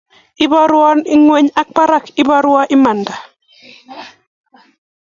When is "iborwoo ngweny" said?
0.45-1.49